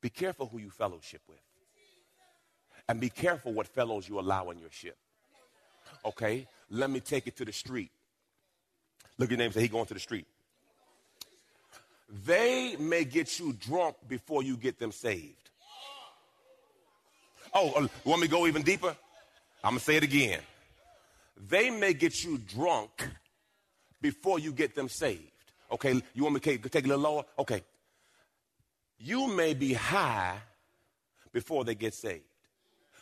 be 0.00 0.10
careful 0.10 0.46
who 0.46 0.58
you 0.58 0.70
fellowship 0.70 1.22
with, 1.28 1.38
and 2.88 3.00
be 3.00 3.08
careful 3.08 3.52
what 3.52 3.68
fellows 3.68 4.08
you 4.08 4.18
allow 4.18 4.50
in 4.50 4.58
your 4.58 4.70
ship. 4.70 4.96
Okay? 6.04 6.48
Let 6.70 6.90
me 6.90 7.00
take 7.00 7.26
it 7.28 7.36
to 7.36 7.44
the 7.44 7.52
street. 7.52 7.90
Look 9.18 9.28
at 9.28 9.30
your 9.30 9.38
name 9.38 9.46
and 9.46 9.54
say, 9.54 9.60
He 9.60 9.68
going 9.68 9.86
to 9.86 9.94
the 9.94 10.00
street. 10.00 10.26
They 12.12 12.76
may 12.78 13.04
get 13.04 13.38
you 13.38 13.54
drunk 13.54 13.96
before 14.06 14.42
you 14.42 14.58
get 14.58 14.78
them 14.78 14.92
saved. 14.92 15.48
Oh, 17.54 17.72
uh, 17.72 17.88
want 18.04 18.20
me 18.20 18.28
to 18.28 18.30
go 18.30 18.46
even 18.46 18.62
deeper? 18.62 18.94
I'm 19.64 19.72
going 19.72 19.78
to 19.78 19.84
say 19.84 19.96
it 19.96 20.02
again. 20.02 20.40
They 21.48 21.70
may 21.70 21.94
get 21.94 22.22
you 22.22 22.38
drunk 22.38 22.90
before 24.00 24.38
you 24.38 24.52
get 24.52 24.74
them 24.74 24.88
saved. 24.88 25.20
Okay, 25.70 26.02
you 26.14 26.22
want 26.22 26.34
me 26.34 26.40
to 26.40 26.68
take 26.68 26.84
a 26.84 26.88
little 26.88 27.02
lower? 27.02 27.24
Okay. 27.38 27.62
You 28.98 29.34
may 29.34 29.54
be 29.54 29.72
high 29.72 30.36
before 31.32 31.64
they 31.64 31.74
get 31.74 31.94
saved. 31.94 32.24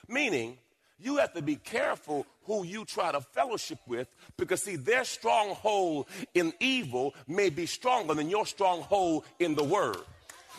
Meaning, 0.09 0.57
you 1.03 1.17
have 1.17 1.33
to 1.35 1.43
be 1.43 1.57
careful 1.57 2.27
who 2.45 2.65
you 2.65 2.85
try 2.85 3.13
to 3.13 3.21
fellowship 3.21 3.79
with 3.87 4.09
because, 4.37 4.63
see, 4.63 4.77
their 4.77 5.05
stronghold 5.05 6.07
in 6.35 6.53
evil 6.61 7.15
may 7.27 7.51
be 7.51 7.67
stronger 7.67 8.15
than 8.15 8.29
your 8.29 8.47
stronghold 8.47 9.25
in 9.39 9.55
the 9.55 9.65
word. 9.65 9.99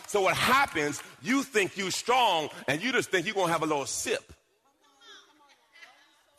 So, 0.06 0.22
what 0.22 0.36
happens, 0.36 1.02
you 1.22 1.42
think 1.42 1.76
you're 1.76 1.90
strong 1.90 2.50
and 2.68 2.82
you 2.82 2.92
just 2.92 3.10
think 3.10 3.26
you're 3.26 3.34
going 3.34 3.46
to 3.46 3.52
have 3.52 3.62
a 3.62 3.66
little 3.66 3.86
sip. 3.86 4.32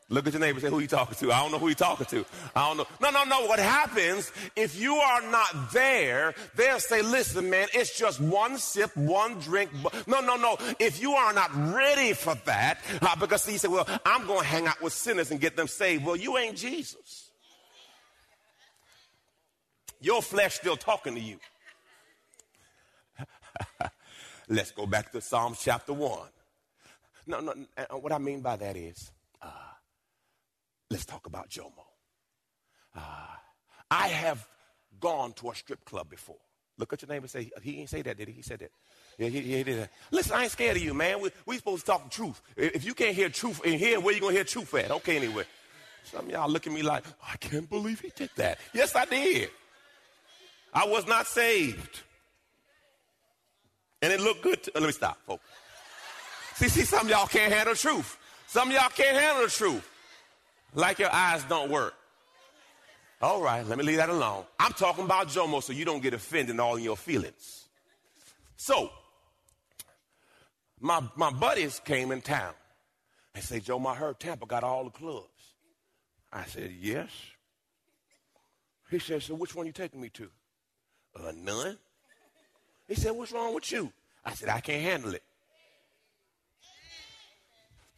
Look 0.09 0.27
at 0.27 0.33
your 0.33 0.41
neighbor 0.41 0.59
say, 0.59 0.69
who 0.69 0.79
you 0.79 0.87
talking 0.87 1.15
to? 1.15 1.31
I 1.31 1.41
don't 1.41 1.51
know 1.51 1.59
who 1.59 1.69
you 1.69 1.75
talking 1.75 2.05
to. 2.07 2.25
I 2.55 2.67
don't 2.67 2.77
know. 2.77 2.85
No, 3.01 3.09
no, 3.09 3.23
no. 3.23 3.45
What 3.47 3.59
happens 3.59 4.31
if 4.55 4.79
you 4.79 4.95
are 4.95 5.21
not 5.31 5.71
there, 5.71 6.35
they'll 6.55 6.79
say, 6.79 7.01
listen, 7.01 7.49
man, 7.49 7.67
it's 7.73 7.97
just 7.97 8.19
one 8.19 8.57
sip, 8.57 8.95
one 8.95 9.39
drink. 9.39 9.71
No, 10.05 10.19
no, 10.19 10.35
no. 10.35 10.57
If 10.79 11.01
you 11.01 11.13
are 11.13 11.33
not 11.33 11.51
ready 11.73 12.13
for 12.13 12.35
that, 12.45 12.79
uh, 13.01 13.15
because 13.15 13.45
he 13.45 13.57
said, 13.57 13.71
well, 13.71 13.87
I'm 14.05 14.27
going 14.27 14.41
to 14.41 14.45
hang 14.45 14.67
out 14.67 14.81
with 14.81 14.93
sinners 14.93 15.31
and 15.31 15.39
get 15.39 15.55
them 15.55 15.67
saved. 15.67 16.05
Well, 16.05 16.15
you 16.15 16.37
ain't 16.37 16.57
Jesus. 16.57 17.31
Your 20.01 20.21
flesh 20.21 20.55
still 20.55 20.75
talking 20.75 21.15
to 21.15 21.21
you. 21.21 21.39
Let's 24.49 24.71
go 24.71 24.85
back 24.85 25.13
to 25.13 25.21
Psalms 25.21 25.59
chapter 25.63 25.93
1. 25.93 26.19
No, 27.25 27.39
no, 27.39 27.53
what 27.99 28.11
I 28.11 28.17
mean 28.17 28.41
by 28.41 28.57
that 28.57 28.75
is, 28.75 29.09
uh, 29.09 29.22
Let's 30.93 31.05
talk 31.05 31.25
about 31.25 31.49
Jomo. 31.49 31.71
Uh, 32.95 33.01
I 33.89 34.09
have 34.09 34.47
gone 34.99 35.33
to 35.33 35.49
a 35.49 35.55
strip 35.55 35.83
club 35.85 36.07
before. 36.07 36.37
Look 36.77 36.93
at 36.93 37.01
your 37.01 37.09
neighbor 37.09 37.23
and 37.23 37.31
say, 37.31 37.49
he 37.63 37.79
ain't 37.79 37.89
say 37.89 38.03
that, 38.03 38.15
did 38.15 38.27
he? 38.27 38.35
He 38.35 38.41
said 38.43 38.59
that. 38.59 38.69
Yeah, 39.17 39.29
he, 39.29 39.39
he 39.41 39.63
did 39.63 39.79
that. 39.79 39.89
Listen, 40.11 40.37
I 40.37 40.43
ain't 40.43 40.51
scared 40.51 40.77
of 40.77 40.83
you, 40.83 40.93
man. 40.93 41.19
We, 41.19 41.31
we 41.47 41.57
supposed 41.57 41.87
to 41.87 41.91
talk 41.93 42.03
the 42.03 42.11
truth. 42.11 42.39
If 42.55 42.85
you 42.85 42.93
can't 42.93 43.15
hear 43.15 43.29
truth 43.29 43.65
in 43.65 43.79
here, 43.79 43.99
where 43.99 44.13
you 44.13 44.21
going 44.21 44.33
to 44.33 44.37
hear 44.37 44.43
truth 44.43 44.71
at? 44.75 44.91
Okay, 44.91 45.17
anyway. 45.17 45.45
Some 46.03 46.29
y'all 46.29 46.47
look 46.47 46.67
at 46.67 46.73
me 46.73 46.83
like, 46.83 47.03
I 47.27 47.37
can't 47.37 47.67
believe 47.67 47.99
he 47.99 48.11
did 48.15 48.29
that. 48.35 48.59
Yes, 48.71 48.95
I 48.95 49.05
did. 49.05 49.49
I 50.75 50.85
was 50.85 51.07
not 51.07 51.25
saved. 51.25 52.01
And 53.99 54.13
it 54.13 54.19
looked 54.19 54.43
good. 54.43 54.61
To, 54.61 54.71
let 54.75 54.83
me 54.83 54.91
stop, 54.91 55.17
folks. 55.25 55.43
See, 56.53 56.69
see, 56.69 56.83
some 56.83 57.09
y'all 57.09 57.25
can't 57.25 57.51
handle 57.51 57.73
truth. 57.73 58.15
Some 58.45 58.69
y'all 58.69 58.89
can't 58.89 59.17
handle 59.17 59.45
the 59.45 59.49
truth. 59.49 59.89
Like 60.75 60.99
your 60.99 61.11
eyes 61.11 61.43
don't 61.45 61.69
work. 61.69 61.93
All 63.21 63.41
right, 63.41 63.65
let 63.65 63.77
me 63.77 63.83
leave 63.83 63.97
that 63.97 64.09
alone. 64.09 64.43
I'm 64.59 64.73
talking 64.73 65.05
about 65.05 65.27
Jomo 65.27 65.63
so 65.63 65.71
you 65.71 65.85
don't 65.85 66.03
get 66.03 66.13
offended 66.13 66.55
in 66.55 66.59
all 66.59 66.77
your 66.77 66.97
feelings. 66.97 67.65
So, 68.57 68.91
my, 70.81 71.01
my 71.15 71.31
buddies 71.31 71.79
came 71.85 72.11
in 72.11 72.21
town 72.21 72.53
and 73.33 73.43
say, 73.43 73.59
Joe, 73.59 73.83
I 73.87 73.95
heard 73.95 74.19
Tampa 74.19 74.45
got 74.45 74.63
all 74.63 74.83
the 74.83 74.89
clubs. 74.89 75.27
I 76.33 76.43
said, 76.45 76.71
yes. 76.79 77.09
He 78.89 78.99
said, 78.99 79.23
so 79.23 79.35
which 79.35 79.55
one 79.55 79.65
you 79.65 79.71
taking 79.71 80.01
me 80.01 80.09
to? 80.09 80.29
Uh, 81.15 81.31
none. 81.37 81.77
He 82.87 82.95
said, 82.95 83.11
what's 83.11 83.31
wrong 83.31 83.55
with 83.55 83.71
you? 83.71 83.91
I 84.25 84.33
said, 84.33 84.49
I 84.49 84.59
can't 84.59 84.81
handle 84.81 85.13
it 85.13 85.23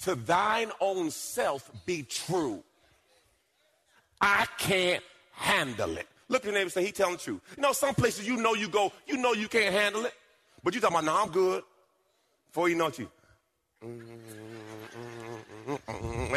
to 0.05 0.13
thine 0.13 0.71
own 0.79 1.09
self 1.09 1.71
be 1.87 2.03
true. 2.03 2.63
I 4.21 4.45
can't 4.59 5.03
handle 5.31 5.97
it. 5.97 6.07
Look 6.29 6.41
at 6.41 6.45
your 6.45 6.53
neighbor 6.53 6.63
and 6.63 6.71
say, 6.71 6.85
he 6.85 6.91
telling 6.91 7.15
the 7.15 7.21
truth. 7.21 7.41
You 7.57 7.63
know, 7.63 7.73
some 7.73 7.95
places 7.95 8.27
you 8.27 8.37
know 8.37 8.53
you 8.53 8.67
go, 8.67 8.91
you 9.07 9.17
know 9.17 9.33
you 9.33 9.47
can't 9.47 9.73
handle 9.73 10.05
it. 10.05 10.13
But 10.63 10.75
you 10.75 10.79
talking 10.79 10.97
about, 10.97 11.05
no, 11.05 11.23
I'm 11.23 11.31
good. 11.31 11.63
Before 12.47 12.69
you 12.69 12.75
know 12.75 12.87
it, 12.87 12.99
you. 12.99 13.09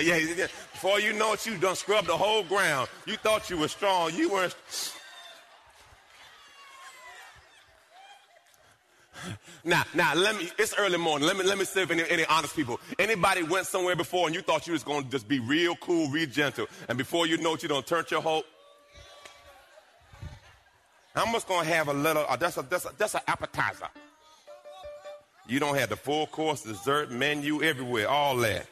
Yeah, 0.00 0.16
yeah, 0.16 0.46
before 0.72 1.00
you 1.00 1.12
know 1.12 1.34
it, 1.34 1.44
you 1.44 1.56
done 1.58 1.76
scrubbed 1.76 2.08
the 2.08 2.16
whole 2.16 2.44
ground. 2.44 2.88
You 3.04 3.16
thought 3.16 3.50
you 3.50 3.58
were 3.58 3.68
strong. 3.68 4.14
You 4.14 4.30
weren't. 4.30 4.56
Now, 9.68 9.84
now, 9.92 10.14
let 10.14 10.34
me, 10.34 10.50
it's 10.58 10.74
early 10.78 10.96
morning. 10.96 11.28
Let 11.28 11.36
me, 11.36 11.44
let 11.44 11.58
me 11.58 11.66
see 11.66 11.82
if 11.82 11.90
any, 11.90 12.02
any 12.08 12.24
honest 12.24 12.56
people. 12.56 12.80
Anybody 12.98 13.42
went 13.42 13.66
somewhere 13.66 13.94
before 13.94 14.26
and 14.26 14.34
you 14.34 14.40
thought 14.40 14.66
you 14.66 14.72
was 14.72 14.82
going 14.82 15.04
to 15.04 15.10
just 15.10 15.28
be 15.28 15.40
real 15.40 15.76
cool, 15.76 16.08
real 16.08 16.26
gentle. 16.26 16.66
And 16.88 16.96
before 16.96 17.26
you 17.26 17.36
know 17.36 17.52
it, 17.52 17.62
you 17.62 17.68
don't 17.68 17.86
turn 17.86 18.06
your 18.10 18.22
whole. 18.22 18.44
I'm 21.14 21.30
just 21.34 21.46
going 21.46 21.66
to 21.66 21.74
have 21.74 21.88
a 21.88 21.92
little, 21.92 22.24
uh, 22.26 22.36
that's, 22.36 22.56
a, 22.56 22.62
that's, 22.62 22.86
a, 22.86 22.92
that's 22.96 23.14
an 23.14 23.20
appetizer. 23.28 23.88
You 25.46 25.60
don't 25.60 25.76
have 25.76 25.90
the 25.90 25.96
full 25.96 26.26
course, 26.28 26.62
dessert, 26.62 27.10
menu, 27.10 27.62
everywhere, 27.62 28.08
all 28.08 28.38
that. 28.38 28.66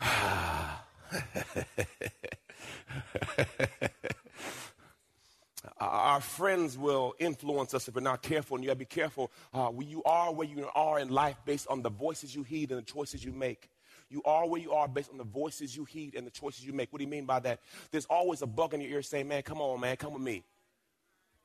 friends 6.24 6.76
will 6.76 7.14
influence 7.18 7.74
us 7.74 7.88
if 7.88 7.94
we're 7.94 8.00
not 8.00 8.22
careful, 8.22 8.56
and 8.56 8.64
you 8.64 8.68
gotta 8.68 8.78
be 8.78 8.84
careful. 8.84 9.30
Uh, 9.52 9.70
you 9.80 10.02
are 10.04 10.32
where 10.32 10.46
you 10.46 10.68
are 10.74 10.98
in 10.98 11.08
life 11.08 11.36
based 11.44 11.68
on 11.68 11.82
the 11.82 11.90
voices 11.90 12.34
you 12.34 12.42
heed 12.42 12.70
and 12.70 12.78
the 12.78 12.92
choices 12.92 13.24
you 13.24 13.32
make. 13.32 13.70
You 14.10 14.22
are 14.24 14.46
where 14.46 14.60
you 14.60 14.72
are 14.72 14.86
based 14.86 15.10
on 15.10 15.18
the 15.18 15.24
voices 15.24 15.76
you 15.76 15.84
heed 15.84 16.14
and 16.14 16.26
the 16.26 16.30
choices 16.30 16.64
you 16.64 16.72
make. 16.72 16.92
What 16.92 16.98
do 16.98 17.04
you 17.04 17.10
mean 17.10 17.24
by 17.26 17.40
that? 17.40 17.60
There's 17.90 18.06
always 18.06 18.42
a 18.42 18.46
bug 18.46 18.74
in 18.74 18.80
your 18.80 18.90
ear 18.90 19.02
saying, 19.02 19.28
Man, 19.28 19.42
come 19.42 19.60
on, 19.60 19.80
man, 19.80 19.96
come 19.96 20.12
with 20.12 20.22
me. 20.22 20.44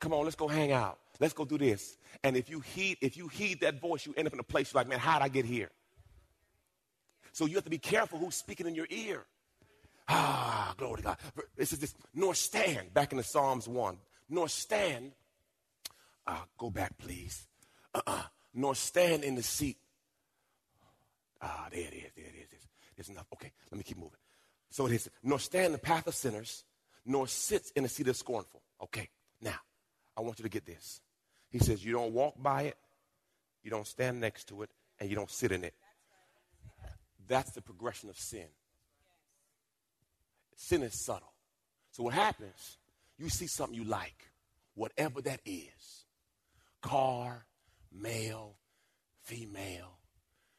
Come 0.00 0.14
on, 0.14 0.24
let's 0.24 0.36
go 0.36 0.48
hang 0.48 0.72
out. 0.72 0.98
Let's 1.20 1.34
go 1.34 1.44
do 1.44 1.58
this. 1.58 1.98
And 2.24 2.36
if 2.36 2.48
you 2.48 2.60
heed, 2.60 2.96
if 3.02 3.16
you 3.16 3.28
heed 3.28 3.60
that 3.60 3.80
voice, 3.80 4.06
you 4.06 4.14
end 4.16 4.26
up 4.26 4.32
in 4.32 4.40
a 4.40 4.44
place 4.44 4.72
you're 4.72 4.80
like, 4.80 4.88
man, 4.88 4.98
how'd 4.98 5.20
I 5.20 5.28
get 5.28 5.44
here? 5.44 5.70
So 7.32 7.44
you 7.44 7.54
have 7.56 7.64
to 7.64 7.70
be 7.70 7.78
careful 7.78 8.18
who's 8.18 8.34
speaking 8.34 8.66
in 8.66 8.74
your 8.74 8.86
ear. 8.88 9.24
Ah, 10.08 10.74
glory 10.78 10.96
to 10.96 11.02
God. 11.02 11.18
This 11.56 11.72
is 11.72 11.78
this, 11.78 11.94
nor 12.14 12.34
stand, 12.34 12.92
back 12.94 13.12
in 13.12 13.18
the 13.18 13.22
Psalms 13.22 13.68
1 13.68 13.96
nor 14.30 14.48
stand, 14.48 15.12
uh, 16.26 16.38
go 16.56 16.70
back, 16.70 16.96
please, 16.96 17.46
uh-uh, 17.94 18.22
nor 18.54 18.74
stand 18.74 19.24
in 19.24 19.34
the 19.34 19.42
seat. 19.42 19.76
Ah, 21.42 21.68
there 21.70 21.80
it 21.80 21.94
is, 21.94 22.12
there 22.16 22.26
it 22.26 22.48
is. 22.52 22.68
There's 22.96 23.08
enough. 23.08 23.26
Okay, 23.34 23.52
let 23.70 23.78
me 23.78 23.84
keep 23.84 23.98
moving. 23.98 24.18
So 24.70 24.86
it 24.86 24.92
is, 24.92 25.10
nor 25.22 25.38
stand 25.38 25.66
in 25.66 25.72
the 25.72 25.78
path 25.78 26.06
of 26.06 26.14
sinners, 26.14 26.64
nor 27.04 27.26
sits 27.26 27.70
in 27.72 27.84
a 27.84 27.88
seat 27.88 28.08
of 28.08 28.16
scornful. 28.16 28.62
Okay, 28.82 29.08
now, 29.40 29.56
I 30.16 30.20
want 30.20 30.38
you 30.38 30.44
to 30.44 30.48
get 30.48 30.64
this. 30.64 31.00
He 31.50 31.58
says, 31.58 31.84
You 31.84 31.92
don't 31.92 32.12
walk 32.12 32.40
by 32.40 32.62
it, 32.62 32.76
you 33.62 33.70
don't 33.70 33.86
stand 33.86 34.20
next 34.20 34.48
to 34.48 34.62
it, 34.62 34.70
and 34.98 35.10
you 35.10 35.16
don't 35.16 35.30
sit 35.30 35.50
in 35.50 35.64
it. 35.64 35.74
That's 37.26 37.50
the 37.52 37.62
progression 37.62 38.08
of 38.10 38.18
sin. 38.18 38.46
Sin 40.56 40.82
is 40.82 40.94
subtle. 40.94 41.32
So 41.90 42.02
what 42.02 42.14
happens, 42.14 42.78
you 43.20 43.28
see 43.28 43.46
something 43.46 43.76
you 43.76 43.84
like, 43.84 44.30
whatever 44.74 45.20
that 45.20 45.40
is 45.44 46.04
car, 46.80 47.44
male, 47.92 48.54
female, 49.22 49.98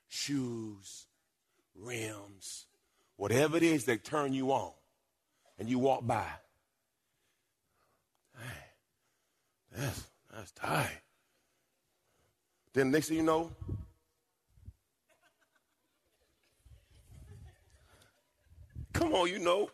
shoes, 0.08 1.08
rims, 1.76 2.68
whatever 3.18 3.58
it 3.58 3.64
is 3.64 3.86
that 3.86 4.04
turn 4.04 4.34
you 4.34 4.52
on, 4.52 4.72
and 5.58 5.68
you 5.68 5.80
walk 5.80 6.06
by. 6.06 6.28
That's, 9.76 10.04
that's 10.34 10.52
tight. 10.52 11.02
Then 12.74 12.92
next 12.92 13.08
thing 13.08 13.18
you 13.18 13.24
know, 13.24 13.52
come 18.94 19.14
on, 19.14 19.28
you 19.30 19.40
know. 19.40 19.70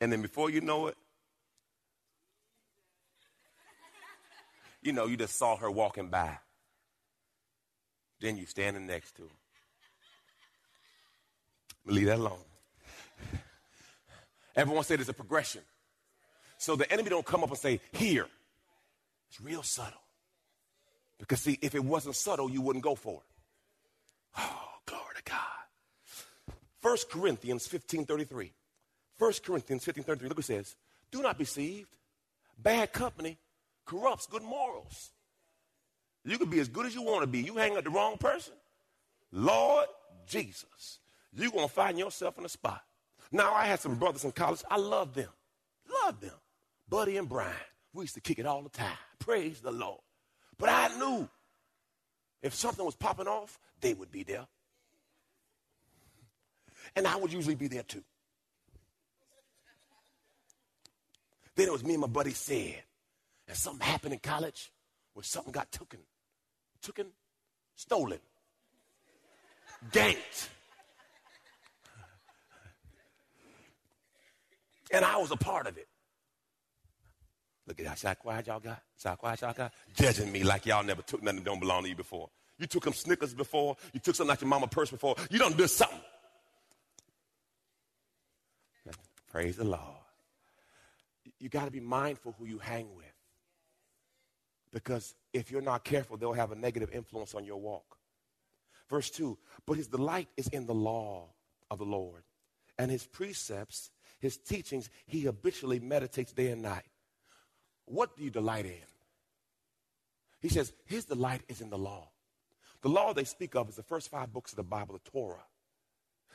And 0.00 0.12
then 0.12 0.22
before 0.22 0.50
you 0.50 0.60
know 0.60 0.88
it, 0.88 0.96
you 4.82 4.92
know, 4.92 5.06
you 5.06 5.16
just 5.16 5.36
saw 5.36 5.56
her 5.56 5.70
walking 5.70 6.08
by. 6.08 6.38
Then 8.20 8.36
you 8.36 8.46
standing 8.46 8.86
next 8.86 9.16
to 9.16 9.22
her. 9.22 9.28
Leave 11.86 12.06
that 12.06 12.18
alone. 12.18 12.38
Everyone 14.54 14.84
said 14.84 15.00
it's 15.00 15.08
a 15.08 15.14
progression. 15.14 15.62
So 16.58 16.76
the 16.76 16.90
enemy 16.92 17.10
don't 17.10 17.26
come 17.26 17.42
up 17.42 17.48
and 17.48 17.58
say, 17.58 17.80
here. 17.92 18.26
It's 19.28 19.40
real 19.40 19.62
subtle. 19.62 19.98
Because 21.18 21.40
see, 21.40 21.58
if 21.62 21.74
it 21.74 21.82
wasn't 21.84 22.16
subtle, 22.16 22.50
you 22.50 22.60
wouldn't 22.60 22.84
go 22.84 22.94
for 22.94 23.14
it. 23.14 24.38
Oh, 24.38 24.68
glory 24.86 25.14
to 25.16 25.22
God. 25.24 25.38
1 26.82 26.96
Corinthians 27.10 27.66
15 27.66 28.04
33. 28.04 28.52
1 29.18 29.32
Corinthians 29.44 29.84
15 29.84 30.04
33. 30.04 30.28
Look 30.28 30.38
what 30.38 30.44
it 30.44 30.46
says. 30.46 30.76
Do 31.10 31.22
not 31.22 31.38
be 31.38 31.44
deceived. 31.44 31.96
Bad 32.58 32.92
company 32.92 33.38
corrupts 33.84 34.26
good 34.26 34.42
morals. 34.42 35.10
You 36.24 36.38
can 36.38 36.50
be 36.50 36.60
as 36.60 36.68
good 36.68 36.86
as 36.86 36.94
you 36.94 37.02
want 37.02 37.22
to 37.22 37.26
be. 37.26 37.40
You 37.40 37.56
hang 37.56 37.74
with 37.74 37.84
the 37.84 37.90
wrong 37.90 38.16
person. 38.16 38.54
Lord 39.32 39.86
Jesus, 40.26 41.00
you're 41.34 41.50
going 41.50 41.66
to 41.66 41.72
find 41.72 41.98
yourself 41.98 42.38
in 42.38 42.44
a 42.44 42.48
spot. 42.48 42.82
Now, 43.32 43.52
I 43.54 43.64
had 43.64 43.80
some 43.80 43.96
brothers 43.96 44.24
in 44.24 44.32
college. 44.32 44.62
I 44.70 44.76
love 44.76 45.14
them. 45.14 45.30
Love 46.04 46.20
them. 46.20 46.34
Buddy 46.88 47.16
and 47.16 47.28
Brian. 47.28 47.54
We 47.94 48.04
used 48.04 48.14
to 48.14 48.20
kick 48.20 48.38
it 48.38 48.46
all 48.46 48.62
the 48.62 48.68
time. 48.68 48.96
Praise 49.18 49.60
the 49.60 49.72
Lord. 49.72 50.00
But 50.58 50.68
I 50.68 50.96
knew 50.98 51.28
if 52.42 52.54
something 52.54 52.84
was 52.84 52.94
popping 52.94 53.26
off, 53.26 53.58
they 53.80 53.94
would 53.94 54.12
be 54.12 54.22
there. 54.22 54.46
And 56.94 57.06
I 57.06 57.16
would 57.16 57.32
usually 57.32 57.54
be 57.54 57.68
there 57.68 57.82
too. 57.82 58.02
Then 61.54 61.68
it 61.68 61.72
was 61.72 61.84
me 61.84 61.94
and 61.94 62.00
my 62.00 62.06
buddy 62.06 62.32
said, 62.32 62.82
and 63.52 63.58
something 63.58 63.86
happened 63.86 64.14
in 64.14 64.18
college 64.18 64.72
where 65.12 65.22
something 65.22 65.52
got 65.52 65.70
taken, 65.70 65.98
taken, 66.80 67.08
stolen, 67.76 68.18
ganked. 69.90 70.48
And 74.90 75.04
I 75.04 75.18
was 75.18 75.30
a 75.32 75.36
part 75.36 75.66
of 75.66 75.76
it. 75.76 75.86
Look 77.66 77.78
at 77.78 77.84
that. 77.84 78.00
How 78.00 78.14
quiet 78.14 78.46
y'all 78.46 78.58
got? 78.58 78.80
How 79.04 79.16
quiet 79.16 79.42
y'all 79.42 79.52
got? 79.52 79.74
Judging 79.94 80.32
me 80.32 80.44
like 80.44 80.64
y'all 80.64 80.82
never 80.82 81.02
took 81.02 81.22
nothing 81.22 81.40
that 81.40 81.44
don't 81.44 81.60
belong 81.60 81.82
to 81.82 81.90
you 81.90 81.94
before. 81.94 82.30
You 82.58 82.66
took 82.66 82.84
them 82.84 82.94
Snickers 82.94 83.34
before. 83.34 83.76
You 83.92 84.00
took 84.00 84.14
something 84.14 84.30
like 84.30 84.40
your 84.40 84.48
mama 84.48 84.66
purse 84.66 84.90
before. 84.90 85.16
You 85.30 85.38
don't 85.38 85.58
do 85.58 85.66
something. 85.66 86.00
Praise 89.30 89.56
the 89.56 89.64
Lord. 89.64 89.82
You 91.38 91.50
got 91.50 91.66
to 91.66 91.70
be 91.70 91.80
mindful 91.80 92.34
who 92.38 92.46
you 92.46 92.58
hang 92.58 92.86
with. 92.96 93.11
Because 94.72 95.14
if 95.32 95.50
you're 95.50 95.60
not 95.60 95.84
careful, 95.84 96.16
they'll 96.16 96.32
have 96.32 96.52
a 96.52 96.56
negative 96.56 96.90
influence 96.92 97.34
on 97.34 97.44
your 97.44 97.60
walk. 97.60 97.98
Verse 98.88 99.10
2 99.10 99.38
But 99.66 99.76
his 99.76 99.88
delight 99.88 100.28
is 100.36 100.48
in 100.48 100.66
the 100.66 100.74
law 100.74 101.28
of 101.70 101.78
the 101.78 101.84
Lord, 101.84 102.22
and 102.78 102.90
his 102.90 103.06
precepts 103.06 103.90
his 104.22 104.36
teachings, 104.36 104.88
he 105.04 105.22
habitually 105.22 105.80
meditates 105.80 106.32
day 106.32 106.52
and 106.52 106.62
night. 106.62 106.86
What 107.86 108.16
do 108.16 108.22
you 108.22 108.30
delight 108.30 108.66
in? 108.66 108.86
He 110.40 110.48
says 110.48 110.72
his 110.86 111.06
delight 111.06 111.42
is 111.48 111.60
in 111.60 111.70
the 111.70 111.78
law. 111.78 112.08
The 112.82 112.88
law 112.88 113.12
they 113.12 113.24
speak 113.24 113.56
of 113.56 113.68
is 113.68 113.74
the 113.74 113.82
first 113.82 114.10
five 114.10 114.32
books 114.32 114.52
of 114.52 114.56
the 114.56 114.62
Bible, 114.62 114.94
the 114.94 115.10
Torah. 115.10 115.44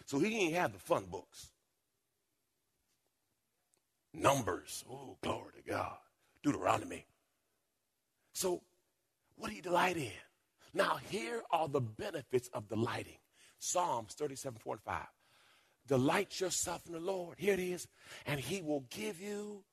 So 0.06 0.20
he 0.20 0.38
ain't 0.38 0.56
have 0.56 0.74
the 0.74 0.80
fun 0.80 1.06
books. 1.06 1.50
Numbers. 4.14 4.84
Oh, 4.92 5.16
glory 5.22 5.54
to 5.56 5.72
God. 5.72 5.98
Deuteronomy. 6.44 7.06
So 8.38 8.62
what 9.36 9.50
do 9.50 9.56
you 9.56 9.64
delight 9.64 9.98
in? 9.98 10.12
Now, 10.72 11.00
here 11.10 11.42
are 11.50 11.68
the 11.68 11.82
benefits 11.82 12.50
of 12.54 12.68
delighting. 12.68 13.18
Psalms 13.58 14.14
37, 14.14 14.60
4 14.60 14.74
and 14.76 14.82
5. 14.84 15.02
Delight 15.88 16.40
yourself 16.40 16.86
in 16.86 16.94
the 16.94 17.00
Lord. 17.00 17.40
Here 17.40 17.56
it 17.56 17.60
is. 17.60 17.88
And 18.28 18.40
he 18.40 18.62
will 18.62 18.86
give 18.92 19.20
you 19.20 19.64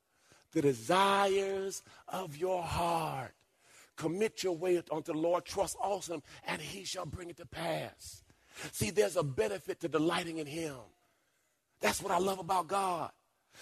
the 0.53 0.63
desires 0.63 1.83
of 2.09 2.39
your 2.39 2.63
heart. 2.63 3.35
Commit 3.97 4.43
your 4.43 4.57
way 4.57 4.81
unto 4.91 5.13
the 5.13 5.19
Lord. 5.19 5.45
Trust 5.45 5.77
also 5.79 6.15
him, 6.15 6.23
and 6.47 6.63
he 6.63 6.85
shall 6.85 7.05
bring 7.05 7.29
it 7.29 7.37
to 7.37 7.47
pass. 7.47 8.23
See, 8.73 8.89
there's 8.89 9.17
a 9.17 9.23
benefit 9.23 9.81
to 9.81 9.89
delighting 9.89 10.39
in 10.39 10.47
him. 10.47 10.77
That's 11.83 12.01
what 12.01 12.13
I 12.13 12.19
love 12.19 12.39
about 12.39 12.69
God. 12.69 13.11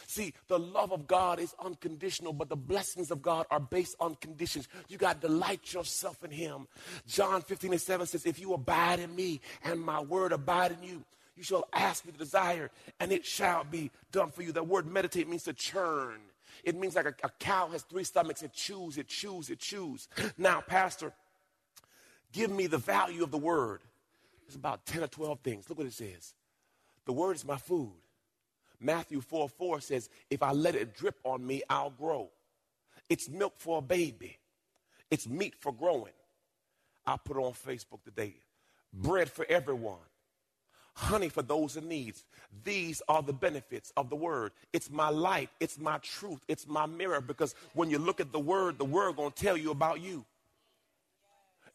See, 0.06 0.34
the 0.48 0.58
love 0.58 0.92
of 0.92 1.06
God 1.06 1.38
is 1.38 1.54
unconditional, 1.62 2.32
but 2.32 2.48
the 2.48 2.56
blessings 2.56 3.10
of 3.10 3.22
God 3.22 3.46
are 3.50 3.60
based 3.60 3.96
on 4.00 4.14
conditions. 4.16 4.68
You 4.88 4.98
got 4.98 5.20
to 5.20 5.28
delight 5.28 5.72
yourself 5.72 6.22
in 6.24 6.30
Him. 6.30 6.66
John 7.06 7.42
15 7.42 7.72
and 7.72 7.80
7 7.80 8.06
says, 8.06 8.26
If 8.26 8.38
you 8.38 8.54
abide 8.54 9.00
in 9.00 9.14
me 9.14 9.40
and 9.64 9.80
my 9.80 10.00
word 10.00 10.32
abide 10.32 10.72
in 10.72 10.82
you, 10.82 11.04
you 11.36 11.42
shall 11.42 11.66
ask 11.72 12.04
me 12.04 12.12
the 12.12 12.18
desire, 12.18 12.70
and 13.00 13.10
it 13.10 13.24
shall 13.24 13.64
be 13.64 13.90
done 14.10 14.30
for 14.30 14.42
you. 14.42 14.52
That 14.52 14.66
word 14.66 14.86
meditate 14.86 15.28
means 15.28 15.44
to 15.44 15.52
churn. 15.52 16.20
It 16.62 16.76
means 16.76 16.94
like 16.94 17.06
a, 17.06 17.14
a 17.24 17.30
cow 17.38 17.68
has 17.68 17.82
three 17.82 18.04
stomachs. 18.04 18.42
It 18.42 18.52
chews, 18.52 18.98
it 18.98 19.08
chews, 19.08 19.50
it 19.50 19.58
chews. 19.58 20.08
Now, 20.36 20.60
Pastor, 20.60 21.12
give 22.32 22.50
me 22.50 22.66
the 22.66 22.78
value 22.78 23.22
of 23.22 23.30
the 23.30 23.38
word. 23.38 23.80
It's 24.46 24.56
about 24.56 24.84
10 24.84 25.02
or 25.02 25.06
12 25.06 25.40
things. 25.40 25.68
Look 25.68 25.78
what 25.78 25.86
it 25.86 25.94
says. 25.94 26.34
The 27.06 27.12
word 27.12 27.36
is 27.36 27.44
my 27.44 27.56
food. 27.56 27.92
Matthew 28.82 29.20
4 29.20 29.48
4 29.48 29.80
says, 29.80 30.10
If 30.30 30.42
I 30.42 30.52
let 30.52 30.74
it 30.74 30.96
drip 30.96 31.16
on 31.24 31.46
me, 31.46 31.62
I'll 31.70 31.90
grow. 31.90 32.30
It's 33.08 33.28
milk 33.28 33.54
for 33.56 33.78
a 33.78 33.82
baby, 33.82 34.38
it's 35.10 35.28
meat 35.28 35.54
for 35.60 35.72
growing. 35.72 36.12
I 37.04 37.16
put 37.16 37.36
on 37.36 37.52
Facebook 37.52 38.04
today. 38.04 38.36
Bread 38.92 39.30
for 39.30 39.44
everyone 39.48 39.98
honey 40.94 41.28
for 41.28 41.42
those 41.42 41.76
in 41.76 41.88
need. 41.88 42.14
These 42.64 43.02
are 43.08 43.22
the 43.22 43.32
benefits 43.32 43.92
of 43.96 44.10
the 44.10 44.16
word. 44.16 44.52
It's 44.72 44.90
my 44.90 45.08
light, 45.08 45.50
it's 45.60 45.78
my 45.78 45.98
truth, 45.98 46.40
it's 46.48 46.66
my 46.68 46.86
mirror 46.86 47.20
because 47.20 47.54
when 47.74 47.90
you 47.90 47.98
look 47.98 48.20
at 48.20 48.32
the 48.32 48.38
word, 48.38 48.78
the 48.78 48.84
word 48.84 49.16
going 49.16 49.32
to 49.32 49.42
tell 49.42 49.56
you 49.56 49.70
about 49.70 50.00
you. 50.00 50.24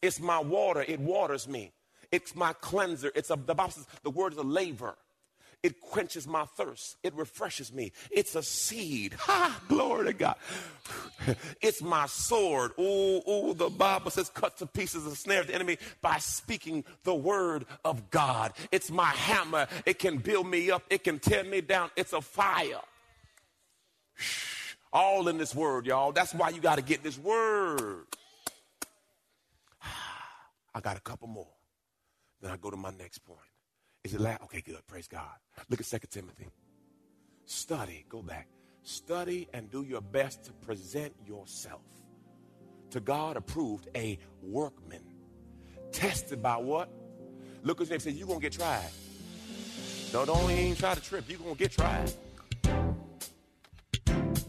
It's 0.02 0.20
my 0.20 0.39
water, 0.39 0.86
it 0.88 1.00
waters 1.00 1.48
me. 1.48 1.72
It's 2.12 2.36
my 2.36 2.54
cleanser. 2.54 3.12
It's 3.15 3.32
a 3.32 3.36
the 3.36 3.54
Bible 3.54 3.72
says 3.72 3.88
the 4.04 4.10
word 4.10 4.32
is 4.32 4.39
a 4.39 4.43
laver. 4.43 4.96
It 5.63 5.82
quenches 5.82 6.28
my 6.28 6.46
thirst. 6.46 6.98
It 7.04 7.15
refreshes 7.15 7.74
me. 7.74 7.91
It's 8.12 8.36
a 8.36 8.43
seed. 8.43 9.15
Ha! 9.28 9.62
Glory 9.67 10.06
to 10.06 10.13
God. 10.13 10.36
It's 11.62 11.82
my 11.82 12.06
sword. 12.06 12.72
Oh, 12.78 13.22
oh, 13.26 13.54
the 13.54 13.70
Bible 13.70 14.12
says 14.12 14.30
cut 14.30 14.58
to 14.60 14.65
pieces 14.65 15.04
the 15.04 15.15
snare 15.15 15.41
of 15.41 15.48
the 15.48 15.56
enemy 15.56 15.78
by 16.02 16.20
speaking 16.20 16.86
the 17.04 17.13
word 17.13 17.65
of 17.84 18.10
God. 18.10 18.54
It's 18.72 18.89
my 18.89 19.08
hammer. 19.08 19.67
It 19.86 20.00
can 20.00 20.17
build 20.20 20.48
me 20.48 20.72
up. 20.72 20.84
It 20.89 21.04
can 21.04 21.20
tear 21.20 21.43
me 21.43 21.62
down. 21.62 21.89
It's 21.96 22.13
a 22.13 22.22
fire. 22.22 22.80
All 24.93 25.28
in 25.28 25.38
this 25.38 25.54
word, 25.54 25.86
y'all. 25.86 26.13
That's 26.13 26.34
why 26.34 26.50
you 26.50 26.62
got 26.62 26.76
to 26.76 26.84
get 26.84 27.04
this 27.04 27.17
word. 27.17 28.06
I 30.74 30.80
got 30.80 30.96
a 30.96 31.02
couple 31.02 31.28
more. 31.28 31.52
Then 32.41 32.52
I 32.52 32.58
go 32.58 32.70
to 32.70 32.78
my 32.78 32.91
next 32.91 33.20
point. 33.20 33.39
Is 34.08 34.13
it 34.13 34.22
loud? 34.22 34.39
Okay, 34.43 34.62
good. 34.62 34.88
Praise 34.88 35.10
God. 35.10 35.36
Look 35.70 35.82
at 35.82 35.86
2 35.86 35.98
Timothy. 36.10 36.48
Study, 37.46 38.06
go 38.08 38.22
back. 38.22 38.48
Study 38.84 39.50
and 39.54 39.70
do 39.70 39.84
your 39.84 40.00
best 40.00 40.46
to 40.46 40.54
present 40.54 41.13
yourself 41.26 41.82
to 42.91 43.02
God 43.02 43.36
approved, 43.36 43.89
a 43.96 44.17
workman. 44.41 45.04
Tested 45.91 46.41
by 46.41 46.56
what? 46.56 46.89
Look 47.63 47.82
at 47.82 47.82
his 47.82 47.89
name 47.89 48.00
says, 48.00 48.15
You're 48.15 48.34
to 48.34 48.39
get 48.39 48.54
tried. 48.54 48.89
No, 50.13 50.24
don't 50.24 50.52
even 50.52 50.78
try 50.78 50.96
to 50.96 51.02
trip. 51.02 51.26
You're 51.28 51.39
to 51.39 51.56
get 51.56 51.74
tried. 51.74 52.10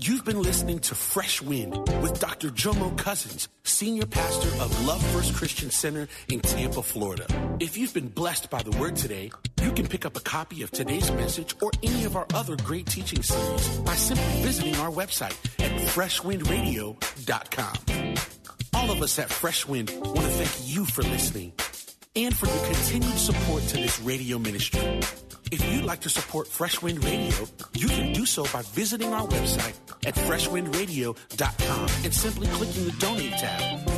You've 0.00 0.24
been 0.24 0.40
listening 0.40 0.78
to 0.78 0.94
Fresh 0.94 1.42
Wind 1.42 1.76
with 2.00 2.18
Dr. 2.18 2.48
Jomo 2.48 2.96
Cousins, 2.96 3.48
Senior 3.64 4.06
Pastor 4.06 4.48
of 4.62 4.86
Love 4.86 5.04
First 5.08 5.34
Christian 5.34 5.70
Center 5.70 6.08
in 6.28 6.40
Tampa, 6.40 6.82
Florida. 6.82 7.26
If 7.60 7.76
you've 7.76 7.92
been 7.92 8.08
blessed 8.08 8.48
by 8.48 8.62
the 8.62 8.70
word 8.78 8.96
today, 8.96 9.30
can 9.78 9.86
pick 9.86 10.04
up 10.04 10.16
a 10.16 10.20
copy 10.20 10.64
of 10.64 10.72
today's 10.72 11.12
message 11.12 11.54
or 11.62 11.70
any 11.84 12.04
of 12.04 12.16
our 12.16 12.26
other 12.34 12.56
great 12.56 12.84
teaching 12.86 13.22
series 13.22 13.78
by 13.78 13.94
simply 13.94 14.42
visiting 14.42 14.74
our 14.76 14.90
website 14.90 15.36
at 15.60 15.70
freshwindradio.com. 15.90 18.14
All 18.74 18.90
of 18.90 19.00
us 19.00 19.20
at 19.20 19.30
Fresh 19.30 19.68
Wind 19.68 19.92
want 20.00 20.22
to 20.22 20.30
thank 20.30 20.68
you 20.68 20.84
for 20.84 21.02
listening 21.02 21.52
and 22.16 22.36
for 22.36 22.46
your 22.46 22.64
continued 22.64 23.18
support 23.18 23.62
to 23.68 23.76
this 23.76 24.00
radio 24.00 24.36
ministry. 24.36 24.98
If 25.52 25.64
you'd 25.72 25.84
like 25.84 26.00
to 26.00 26.08
support 26.08 26.48
Fresh 26.48 26.82
Wind 26.82 27.04
Radio, 27.04 27.46
you 27.74 27.86
can 27.86 28.12
do 28.12 28.26
so 28.26 28.46
by 28.52 28.62
visiting 28.62 29.14
our 29.14 29.28
website 29.28 29.76
at 30.04 30.16
freshwindradio.com 30.16 31.88
and 32.04 32.12
simply 32.12 32.48
clicking 32.48 32.84
the 32.84 32.96
donate 32.98 33.34
tab. 33.34 33.97